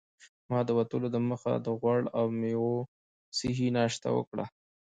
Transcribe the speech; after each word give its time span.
ما 0.49 0.59
د 0.67 0.69
وتلو 0.77 1.07
دمخه 1.15 1.53
د 1.65 1.67
غوړ 1.79 2.01
او 2.17 2.25
میوو 2.39 2.75
صحي 3.37 3.67
ناشته 3.77 4.07
وکړه. 4.17 4.45